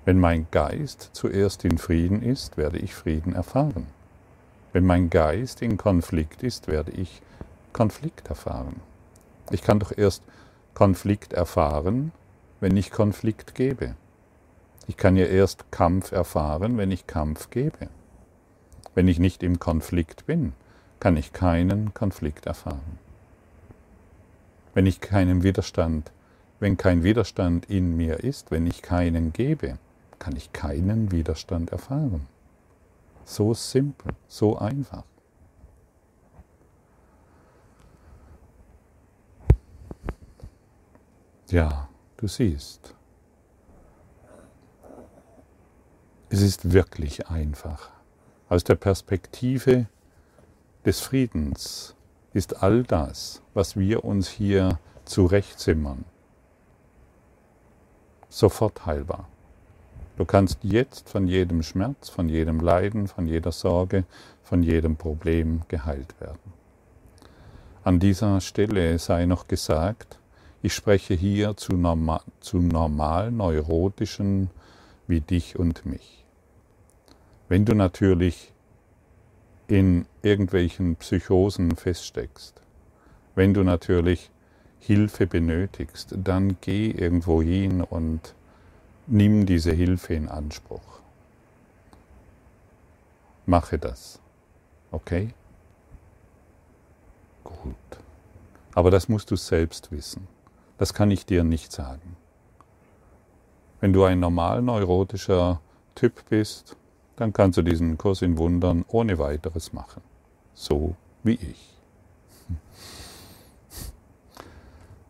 Wenn 0.05 0.21
mein 0.21 0.47
Geist 0.51 1.11
zuerst 1.13 1.65
in 1.65 1.77
Frieden 1.77 2.23
ist, 2.23 2.57
werde 2.57 2.79
ich 2.79 2.95
Frieden 2.95 3.35
erfahren. 3.35 3.89
Wenn 4.73 4.87
mein 4.87 5.11
Geist 5.11 5.61
in 5.61 5.77
Konflikt 5.77 6.43
ist, 6.43 6.69
werde 6.69 6.93
ich 6.93 7.21
Konflikt 7.73 8.29
erfahren. 8.29 8.81
Ich 9.51 9.63
kann 9.63 9.81
doch 9.81 9.93
erst 9.97 10.23
Konflikt 10.75 11.33
erfahren, 11.33 12.13
wenn 12.61 12.77
ich 12.77 12.91
Konflikt 12.91 13.55
gebe. 13.55 13.97
Ich 14.87 14.97
kann 14.97 15.17
ja 15.17 15.27
erst 15.27 15.71
Kampf 15.73 16.13
erfahren, 16.13 16.79
wenn 16.79 16.91
ich 16.91 17.07
Kampf 17.07 17.51
gebe. 17.51 17.89
Wenn 18.95 19.09
ich 19.09 19.19
nicht 19.19 19.43
im 19.43 19.59
Konflikt 19.59 20.27
bin, 20.27 20.53
kann 21.01 21.17
ich 21.17 21.33
keinen 21.33 21.95
Konflikt 21.95 22.47
erfahren. 22.47 22.99
Wenn 24.75 24.87
ich 24.87 25.01
keinen 25.01 25.43
Widerstand, 25.43 26.13
wenn 26.61 26.77
kein 26.77 27.03
Widerstand 27.03 27.67
in 27.71 27.97
mir 27.97 28.21
ist, 28.25 28.51
wenn 28.51 28.67
ich 28.67 28.83
keinen 28.83 29.33
gebe, 29.33 29.79
kann 30.19 30.37
ich 30.37 30.53
keinen 30.53 31.13
Widerstand 31.13 31.71
erfahren. 31.71 32.27
So 33.25 33.55
simpel, 33.55 34.13
so 34.27 34.59
einfach. 34.59 35.05
Ja, 41.51 41.89
du 42.17 42.27
siehst. 42.27 42.95
Es 46.31 46.43
ist 46.43 46.73
wirklich 46.73 47.29
einfach. 47.29 47.91
Aus 48.51 48.65
der 48.65 48.75
Perspektive 48.75 49.87
des 50.85 51.01
Friedens 51.01 51.95
ist 52.33 52.63
all 52.63 52.83
das, 52.83 53.43
was 53.55 53.77
wir 53.77 54.05
uns 54.05 54.29
hier 54.29 54.79
zurechtzimmern, 55.05 56.05
sofort 58.29 58.87
heilbar. 58.87 59.29
Du 60.17 60.25
kannst 60.25 60.59
jetzt 60.63 61.09
von 61.09 61.27
jedem 61.27 61.63
Schmerz, 61.63 62.09
von 62.09 62.29
jedem 62.29 62.61
Leiden, 62.61 63.07
von 63.09 63.27
jeder 63.27 63.53
Sorge, 63.53 64.05
von 64.43 64.63
jedem 64.63 64.97
Problem 64.97 65.63
geheilt 65.69 66.21
werden. 66.21 66.53
An 67.85 68.01
dieser 68.01 68.41
Stelle 68.41 68.99
sei 68.99 69.27
noch 69.27 69.49
gesagt, 69.49 70.19
ich 70.61 70.75
spreche 70.75 71.15
hier 71.15 71.57
zu 71.57 71.75
normal, 71.75 72.23
zu 72.41 72.59
normal 72.59 73.31
neurotischen 73.31 74.51
wie 75.07 75.21
dich 75.21 75.59
und 75.59 75.87
mich. 75.87 76.25
Wenn 77.49 77.65
du 77.65 77.75
natürlich 77.75 78.53
in 79.69 80.07
irgendwelchen 80.23 80.97
Psychosen 80.97 81.77
feststeckst, 81.77 82.61
wenn 83.35 83.55
du 83.55 83.63
natürlich 83.63 84.31
Hilfe 84.81 85.27
benötigst, 85.27 86.15
dann 86.17 86.57
geh 86.61 86.91
irgendwo 86.91 87.43
hin 87.43 87.83
und 87.83 88.35
nimm 89.07 89.45
diese 89.45 89.73
Hilfe 89.73 90.15
in 90.15 90.29
Anspruch. 90.29 91.01
Mache 93.45 93.79
das. 93.79 94.21
Okay? 94.91 95.35
Gut. 97.45 97.75
Aber 98.75 98.91
das 98.91 99.09
musst 99.09 99.31
du 99.31 99.37
selbst 99.37 99.93
wissen. 99.93 100.27
Das 100.79 100.95
kann 100.95 101.11
ich 101.11 101.27
dir 101.27 101.45
nicht 101.45 101.73
sagen. 101.73 102.17
Wenn 103.81 103.93
du 103.93 104.05
ein 104.05 104.21
normal 104.21 104.63
neurotischer 104.63 105.61
Typ 105.95 106.25
bist, 106.31 106.77
dann 107.19 107.33
kannst 107.33 107.59
du 107.59 107.63
diesen 107.63 107.99
Kurs 107.99 108.23
in 108.23 108.39
Wundern 108.39 108.85
ohne 108.87 109.19
weiteres 109.19 109.73
machen. 109.73 110.03
So 110.55 110.95
wie 111.25 111.35
ich. 111.35 111.75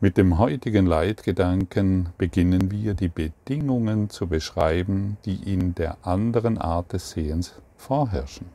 Mit 0.00 0.16
dem 0.16 0.38
heutigen 0.38 0.86
Leitgedanken 0.86 2.08
beginnen 2.16 2.70
wir 2.70 2.94
die 2.94 3.08
Bedingungen 3.08 4.08
zu 4.08 4.26
beschreiben, 4.26 5.18
die 5.26 5.52
in 5.52 5.74
der 5.74 5.98
anderen 6.02 6.56
Art 6.56 6.94
des 6.94 7.10
Sehens 7.10 7.52
vorherrschen. 7.76 8.46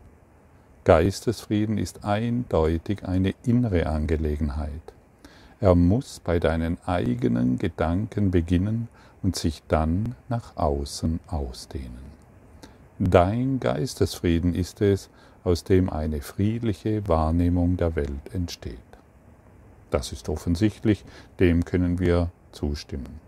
Geistesfrieden 0.83 1.77
ist 1.77 2.03
eindeutig 2.03 3.05
eine 3.05 3.35
innere 3.45 3.85
Angelegenheit. 3.85 4.93
Er 5.59 5.75
muss 5.75 6.19
bei 6.19 6.39
deinen 6.39 6.79
eigenen 6.85 7.59
Gedanken 7.59 8.31
beginnen 8.31 8.87
und 9.21 9.35
sich 9.35 9.61
dann 9.67 10.15
nach 10.27 10.57
außen 10.57 11.19
ausdehnen. 11.27 12.22
Dein 12.99 13.59
Geistesfrieden 13.59 14.53
ist 14.53 14.81
es, 14.81 15.09
aus 15.43 15.63
dem 15.63 15.89
eine 15.89 16.21
friedliche 16.21 17.07
Wahrnehmung 17.07 17.75
der 17.75 17.95
Welt 17.95 18.33
entsteht. 18.33 18.77
Das 19.89 20.11
ist 20.11 20.29
offensichtlich, 20.29 21.03
dem 21.39 21.65
können 21.65 21.99
wir 21.99 22.29
zustimmen. 22.51 23.19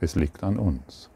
Es 0.00 0.14
liegt 0.14 0.42
an 0.42 0.58
uns. 0.58 1.10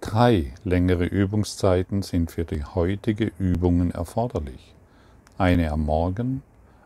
Drei 0.00 0.52
längere 0.64 1.04
Übungszeiten 1.04 2.02
sind 2.02 2.30
für 2.30 2.44
die 2.44 2.64
heutige 2.64 3.32
Übungen 3.38 3.90
erforderlich. 3.90 4.74
Eine 5.38 5.72
am 5.72 5.84
Morgen, 5.84 6.42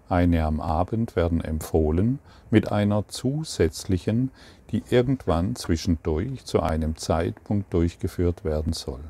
eine 0.09 0.45
am 0.45 0.61
Abend 0.61 1.16
werden 1.16 1.42
empfohlen 1.42 2.21
mit 2.51 2.71
einer 2.71 3.09
zusätzlichen, 3.09 4.31
die 4.70 4.83
irgendwann 4.90 5.57
zwischendurch 5.57 6.44
zu 6.44 6.61
einem 6.61 6.96
Zeitpunkt 6.96 7.72
durchgeführt 7.72 8.44
werden 8.44 8.72
soll, 8.72 9.00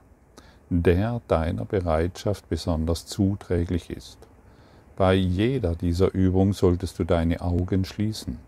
der 0.68 1.20
deiner 1.28 1.64
Bereitschaft 1.64 2.48
besonders 2.48 3.06
zuträglich 3.06 3.90
ist. 3.90 4.18
Bei 4.96 5.14
jeder 5.14 5.74
dieser 5.74 6.14
Übungen 6.14 6.52
solltest 6.52 6.98
du 6.98 7.04
deine 7.04 7.40
Augen 7.40 7.84
schließen. 7.84 8.38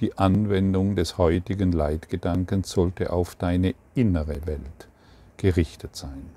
Die 0.00 0.18
Anwendung 0.18 0.96
des 0.96 1.16
heutigen 1.16 1.72
Leitgedankens 1.72 2.70
sollte 2.70 3.12
auf 3.12 3.34
deine 3.36 3.74
innere 3.94 4.46
Welt 4.46 4.88
gerichtet 5.36 5.96
sein. 5.96 6.30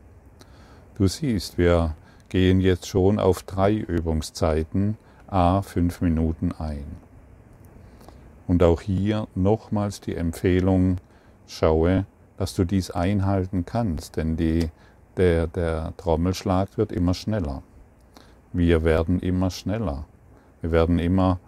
Du 0.95 1.07
siehst, 1.07 1.57
wir 1.57 1.95
gehen 2.29 2.61
jetzt 2.61 2.87
schon 2.87 3.19
auf 3.19 3.43
drei 3.43 3.73
Übungszeiten, 3.73 4.97
a 5.27 5.61
fünf 5.61 6.01
Minuten 6.01 6.53
ein. 6.53 7.04
Und 8.47 8.61
auch 8.63 8.81
hier 8.81 9.27
nochmals 9.35 10.01
die 10.01 10.15
Empfehlung, 10.15 10.97
schaue, 11.47 12.05
dass 12.37 12.53
du 12.55 12.65
dies 12.65 12.91
einhalten 12.91 13.65
kannst, 13.65 14.17
denn 14.17 14.37
die, 14.37 14.69
der, 15.17 15.47
der 15.47 15.93
Trommelschlag 15.97 16.77
wird 16.77 16.91
immer 16.91 17.13
schneller. 17.13 17.63
Wir 18.53 18.83
werden 18.83 19.19
immer 19.19 19.49
schneller. 19.49 20.05
Wir 20.61 20.71
werden 20.71 20.99
immer 20.99 21.39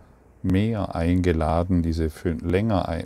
mehr 0.43 0.95
eingeladen, 0.95 1.81
diese 1.81 2.11
länger, 2.41 3.03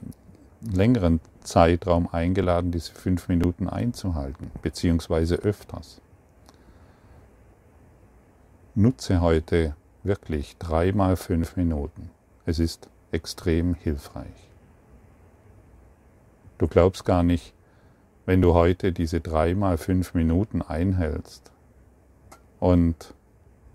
längeren 0.62 1.20
Zeitraum 1.42 2.08
eingeladen, 2.12 2.72
diese 2.72 2.94
fünf 2.94 3.28
Minuten 3.28 3.68
einzuhalten, 3.68 4.52
beziehungsweise 4.62 5.36
öfters. 5.36 6.02
Nutze 8.76 9.22
heute 9.22 9.76
wirklich 10.04 10.58
dreimal 10.58 11.16
fünf 11.16 11.56
Minuten. 11.58 12.10
Es 12.46 12.60
ist 12.60 12.90
extrem 13.12 13.74
hilfreich. 13.74 14.50
Du 16.58 16.68
glaubst 16.68 17.06
gar 17.06 17.24
nicht, 17.24 17.54
wenn 18.26 18.42
du 18.42 18.54
heute 18.54 18.92
diese 18.92 19.20
dreimal 19.20 19.78
fünf 19.78 20.14
Minuten 20.14 20.62
einhältst 20.62 21.52
und 22.60 23.14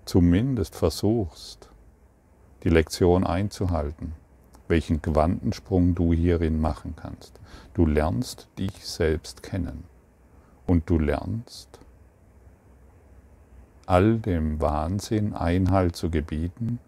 zumindest 0.04 0.76
versuchst, 0.76 1.68
die 2.62 2.68
Lektion 2.68 3.24
einzuhalten, 3.24 4.12
welchen 4.68 5.02
Quantensprung 5.02 5.94
du 5.94 6.12
hierin 6.12 6.60
machen 6.60 6.94
kannst. 6.96 7.40
Du 7.74 7.86
lernst 7.86 8.48
dich 8.58 8.86
selbst 8.86 9.42
kennen 9.42 9.84
und 10.66 10.88
du 10.88 10.98
lernst, 10.98 11.80
all 13.86 14.18
dem 14.18 14.60
Wahnsinn 14.60 15.34
Einhalt 15.34 15.96
zu 15.96 16.10
gebieten, 16.10 16.78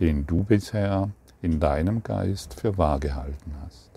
den 0.00 0.26
du 0.26 0.44
bisher 0.44 1.10
in 1.46 1.60
deinem 1.60 2.02
Geist 2.02 2.60
für 2.60 2.76
wahr 2.76 2.98
gehalten 2.98 3.54
hast. 3.64 3.92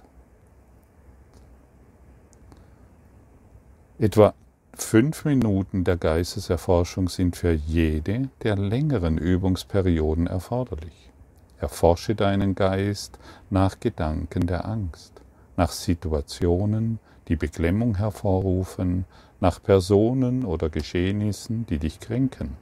Etwa 3.97 4.35
fünf 4.75 5.25
Minuten 5.25 5.83
der 5.83 5.97
Geisteserforschung 5.97 7.09
sind 7.09 7.35
für 7.35 7.51
jede 7.51 8.29
der 8.43 8.55
längeren 8.55 9.17
Übungsperioden 9.17 10.27
erforderlich. 10.27 11.09
Erforsche 11.57 12.13
deinen 12.13 12.53
Geist 12.53 13.17
nach 13.49 13.79
Gedanken 13.79 14.45
der 14.45 14.67
Angst, 14.67 15.13
nach 15.57 15.71
Situationen, 15.71 16.99
die 17.29 17.35
Beklemmung 17.35 17.97
hervorrufen, 17.97 19.05
nach 19.39 19.59
Personen 19.61 20.45
oder 20.45 20.69
Geschehnissen, 20.69 21.65
die 21.65 21.79
dich 21.79 21.99
kränken, 21.99 22.55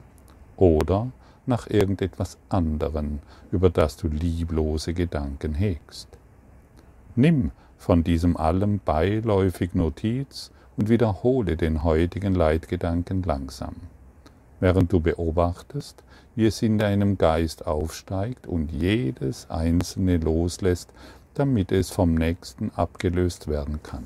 oder 0.56 1.12
nach 1.48 1.68
irgendetwas 1.68 2.38
anderem, 2.48 3.20
über 3.50 3.70
das 3.70 3.96
du 3.96 4.08
lieblose 4.08 4.94
Gedanken 4.94 5.54
hegst. 5.54 6.08
Nimm 7.16 7.50
von 7.78 8.04
diesem 8.04 8.36
allem 8.36 8.80
beiläufig 8.84 9.74
Notiz 9.74 10.50
und 10.76 10.88
wiederhole 10.88 11.56
den 11.56 11.82
heutigen 11.82 12.34
Leitgedanken 12.34 13.22
langsam. 13.22 13.74
während 14.60 14.92
du 14.92 15.00
beobachtest, 15.00 16.02
wie 16.34 16.46
es 16.46 16.62
in 16.62 16.78
deinem 16.78 17.18
Geist 17.18 17.66
aufsteigt 17.66 18.46
und 18.46 18.72
jedes 18.72 19.50
einzelne 19.50 20.18
loslässt, 20.18 20.92
damit 21.34 21.72
es 21.72 21.90
vom 21.90 22.14
nächsten 22.14 22.70
abgelöst 22.74 23.48
werden 23.48 23.80
kann. 23.82 24.04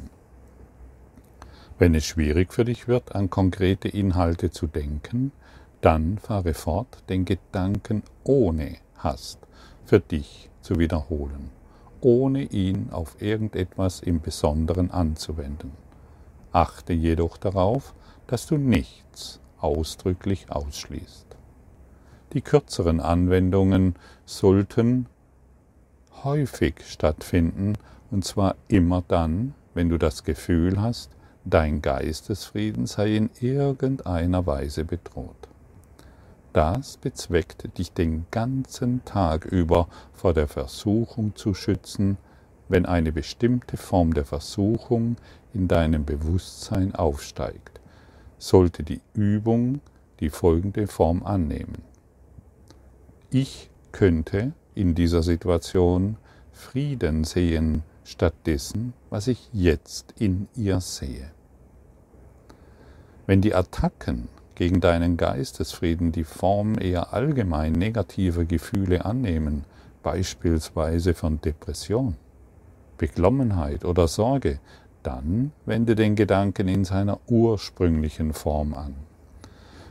Wenn 1.78 1.94
es 1.94 2.05
schwierig 2.05 2.52
für 2.52 2.64
dich 2.64 2.87
wird, 2.87 3.14
an 3.14 3.31
konkrete 3.31 3.88
Inhalte 3.88 4.50
zu 4.50 4.66
denken, 4.66 5.33
dann 5.82 6.18
fahre 6.18 6.54
fort, 6.54 7.02
den 7.08 7.24
Gedanken 7.24 8.02
ohne 8.24 8.76
Hast 8.96 9.38
für 9.84 10.00
dich 10.00 10.48
zu 10.60 10.78
wiederholen, 10.78 11.50
ohne 12.00 12.44
ihn 12.44 12.88
auf 12.92 13.20
irgendetwas 13.20 14.00
im 14.00 14.20
Besonderen 14.20 14.90
anzuwenden. 14.90 15.72
Achte 16.52 16.92
jedoch 16.92 17.36
darauf, 17.36 17.94
dass 18.28 18.46
du 18.46 18.56
nichts 18.56 19.40
ausdrücklich 19.58 20.50
ausschließt. 20.50 21.26
Die 22.32 22.42
kürzeren 22.42 23.00
Anwendungen 23.00 23.96
sollten 24.24 25.06
häufig 26.22 26.74
stattfinden, 26.86 27.74
und 28.10 28.24
zwar 28.24 28.54
immer 28.68 29.02
dann, 29.08 29.54
wenn 29.74 29.88
du 29.88 29.98
das 29.98 30.22
Gefühl 30.22 30.80
hast, 30.80 31.10
dein 31.44 31.82
Geistesfrieden 31.82 32.86
sei 32.86 33.16
in 33.16 33.30
irgendeiner 33.40 34.46
Weise 34.46 34.84
bedroht. 34.84 35.48
Das 36.52 36.98
bezweckt 36.98 37.78
dich 37.78 37.92
den 37.92 38.26
ganzen 38.30 39.04
Tag 39.04 39.46
über 39.46 39.88
vor 40.12 40.34
der 40.34 40.48
Versuchung 40.48 41.34
zu 41.34 41.54
schützen, 41.54 42.18
wenn 42.68 42.84
eine 42.84 43.12
bestimmte 43.12 43.76
Form 43.76 44.12
der 44.12 44.24
Versuchung 44.24 45.16
in 45.54 45.68
deinem 45.68 46.04
Bewusstsein 46.04 46.94
aufsteigt, 46.94 47.80
sollte 48.38 48.82
die 48.82 49.00
Übung 49.14 49.80
die 50.20 50.30
folgende 50.30 50.86
Form 50.86 51.22
annehmen. 51.22 51.82
Ich 53.30 53.70
könnte 53.90 54.52
in 54.74 54.94
dieser 54.94 55.22
Situation 55.22 56.16
Frieden 56.52 57.24
sehen 57.24 57.82
statt 58.04 58.34
dessen, 58.46 58.92
was 59.10 59.26
ich 59.26 59.48
jetzt 59.52 60.14
in 60.18 60.48
ihr 60.54 60.80
sehe. 60.80 61.30
Wenn 63.26 63.40
die 63.40 63.54
Attacken 63.54 64.28
gegen 64.54 64.80
deinen 64.80 65.16
Geistesfrieden 65.16 66.12
die 66.12 66.24
Form 66.24 66.78
eher 66.78 67.12
allgemein 67.12 67.72
negativer 67.72 68.44
Gefühle 68.44 69.04
annehmen, 69.04 69.64
beispielsweise 70.02 71.14
von 71.14 71.40
Depression, 71.40 72.16
Beklommenheit 72.98 73.84
oder 73.84 74.08
Sorge, 74.08 74.58
dann 75.02 75.52
wende 75.66 75.94
den 75.94 76.14
Gedanken 76.14 76.68
in 76.68 76.84
seiner 76.84 77.18
ursprünglichen 77.28 78.32
Form 78.32 78.74
an. 78.74 78.94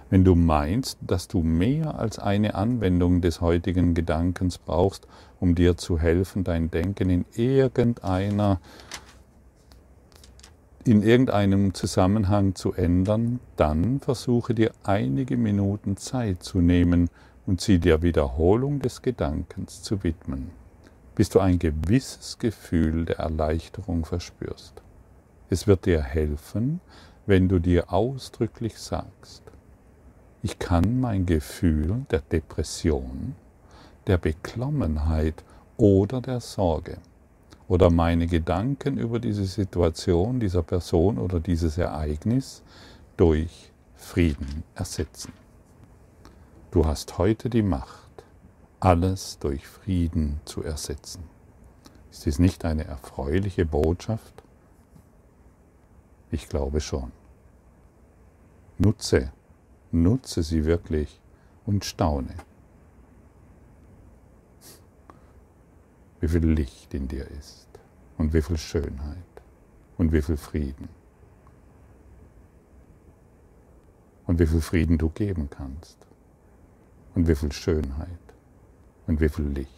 Wenn 0.09 0.25
du 0.25 0.35
meinst, 0.35 0.97
dass 1.01 1.29
du 1.29 1.41
mehr 1.41 1.97
als 1.97 2.19
eine 2.19 2.55
Anwendung 2.55 3.21
des 3.21 3.39
heutigen 3.39 3.93
Gedankens 3.93 4.57
brauchst, 4.57 5.07
um 5.39 5.55
dir 5.55 5.77
zu 5.77 5.97
helfen, 5.97 6.43
dein 6.43 6.69
Denken 6.69 7.09
in 7.09 7.25
irgendeiner 7.33 8.59
in 10.85 11.03
irgendeinem 11.03 11.73
Zusammenhang 11.73 12.55
zu 12.55 12.73
ändern, 12.73 13.39
dann 13.55 13.99
versuche 13.99 14.53
dir 14.53 14.71
einige 14.83 15.37
Minuten 15.37 15.97
Zeit 15.97 16.43
zu 16.43 16.59
nehmen 16.59 17.09
und 17.45 17.61
sie 17.61 17.79
der 17.79 18.01
Wiederholung 18.01 18.79
des 18.79 19.01
Gedankens 19.01 19.83
zu 19.83 20.03
widmen, 20.03 20.51
bis 21.15 21.29
du 21.29 21.39
ein 21.39 21.59
gewisses 21.59 22.39
Gefühl 22.39 23.05
der 23.05 23.19
Erleichterung 23.19 24.05
verspürst. 24.05 24.81
Es 25.49 25.67
wird 25.67 25.85
dir 25.85 26.01
helfen, 26.01 26.79
wenn 27.25 27.47
du 27.47 27.59
dir 27.59 27.91
ausdrücklich 27.91 28.77
sagst, 28.77 29.43
ich 30.43 30.57
kann 30.57 30.99
mein 30.99 31.27
Gefühl 31.27 32.05
der 32.09 32.21
Depression, 32.21 33.35
der 34.07 34.17
Beklommenheit 34.17 35.43
oder 35.77 36.21
der 36.21 36.39
Sorge 36.39 36.97
oder 37.71 37.89
meine 37.89 38.27
Gedanken 38.27 38.97
über 38.97 39.21
diese 39.21 39.45
Situation 39.45 40.41
dieser 40.41 40.61
Person 40.61 41.17
oder 41.17 41.39
dieses 41.39 41.77
Ereignis 41.77 42.63
durch 43.15 43.71
Frieden 43.95 44.65
ersetzen. 44.75 45.31
Du 46.71 46.85
hast 46.85 47.17
heute 47.17 47.49
die 47.49 47.61
Macht, 47.61 48.25
alles 48.81 49.39
durch 49.39 49.65
Frieden 49.65 50.41
zu 50.43 50.63
ersetzen. 50.63 51.23
Ist 52.11 52.25
dies 52.25 52.39
nicht 52.39 52.65
eine 52.65 52.83
erfreuliche 52.83 53.65
Botschaft? 53.65 54.43
Ich 56.29 56.49
glaube 56.49 56.81
schon. 56.81 57.13
Nutze 58.79 59.31
Nutze 59.93 60.43
sie 60.43 60.65
wirklich 60.65 61.21
und 61.65 61.85
staune, 61.85 62.33
wie 66.21 66.27
viel 66.27 66.45
Licht 66.45 66.93
in 66.93 67.07
dir 67.07 67.27
ist 67.31 67.67
und 68.17 68.33
wie 68.33 68.41
viel 68.41 68.57
Schönheit 68.57 69.17
und 69.97 70.11
wie 70.11 70.21
viel 70.21 70.37
Frieden 70.37 70.87
und 74.27 74.39
wie 74.39 74.45
viel 74.45 74.61
Frieden 74.61 74.97
du 74.97 75.09
geben 75.09 75.49
kannst 75.49 75.97
und 77.15 77.27
wie 77.27 77.35
viel 77.35 77.51
Schönheit 77.51 78.07
und 79.07 79.19
wie 79.19 79.29
viel 79.29 79.45
Licht. 79.45 79.69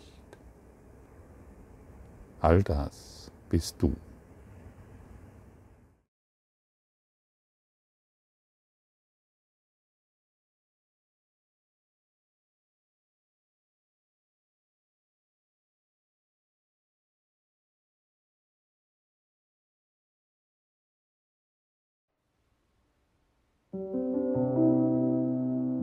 All 2.42 2.62
das 2.62 3.32
bist 3.50 3.82
du. 3.82 3.96